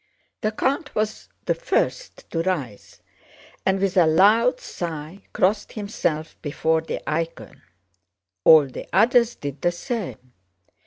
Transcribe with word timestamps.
The 0.41 0.51
count 0.51 0.95
was 0.95 1.29
the 1.45 1.53
first 1.53 2.27
to 2.31 2.41
rise, 2.41 3.01
and 3.67 3.79
with 3.79 3.95
a 3.95 4.07
loud 4.07 4.59
sigh 4.59 5.21
crossed 5.31 5.73
himself 5.73 6.35
before 6.41 6.81
the 6.81 7.07
icon. 7.07 7.61
All 8.43 8.65
the 8.65 8.87
others 8.91 9.35
did 9.35 9.61
the 9.61 9.71
same. 9.71 10.33